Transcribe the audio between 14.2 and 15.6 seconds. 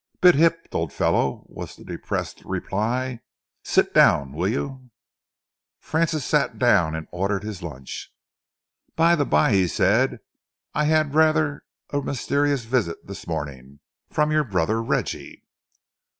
your brother Reggie."